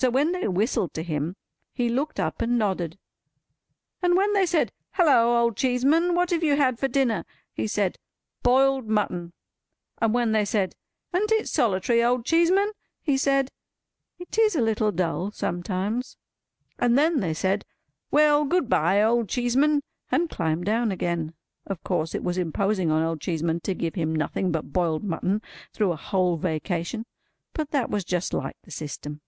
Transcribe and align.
—so 0.00 0.08
when 0.08 0.32
they 0.32 0.48
whistled 0.48 0.94
to 0.94 1.02
him, 1.02 1.36
he 1.74 1.90
looked 1.90 2.18
up 2.18 2.40
and 2.40 2.56
nodded; 2.58 2.98
and 4.00 4.16
when 4.16 4.32
they 4.32 4.46
said, 4.46 4.72
"Halloa, 4.92 5.42
Old 5.42 5.58
Cheeseman, 5.58 6.14
what 6.14 6.30
have 6.30 6.42
you 6.42 6.56
had 6.56 6.78
for 6.78 6.88
dinner?" 6.88 7.26
he 7.52 7.66
said, 7.66 7.98
"Boiled 8.42 8.88
mutton;" 8.88 9.34
and 9.98 10.14
when 10.14 10.32
they 10.32 10.46
said, 10.46 10.74
"An't 11.12 11.30
it 11.32 11.50
solitary, 11.50 12.02
Old 12.02 12.24
Cheeseman?" 12.24 12.70
he 13.02 13.18
said, 13.18 13.50
"It 14.18 14.38
is 14.38 14.56
a 14.56 14.62
little 14.62 14.90
dull 14.90 15.32
sometimes:" 15.32 16.16
and 16.78 16.96
then 16.96 17.20
they 17.20 17.34
said, 17.34 17.66
"Well 18.10 18.46
good 18.46 18.70
bye, 18.70 19.02
Old 19.02 19.28
Cheeseman!" 19.28 19.82
and 20.10 20.30
climbed 20.30 20.64
down 20.64 20.90
again. 20.90 21.34
Of 21.66 21.84
course 21.84 22.14
it 22.14 22.24
was 22.24 22.38
imposing 22.38 22.90
on 22.90 23.02
Old 23.02 23.20
Cheeseman 23.20 23.60
to 23.64 23.74
give 23.74 23.96
him 23.96 24.16
nothing 24.16 24.50
but 24.50 24.72
boiled 24.72 25.04
mutton 25.04 25.42
through 25.74 25.92
a 25.92 25.96
whole 25.96 26.38
Vacation, 26.38 27.04
but 27.52 27.70
that 27.72 27.90
was 27.90 28.02
just 28.02 28.32
like 28.32 28.56
the 28.62 28.70
system. 28.70 29.20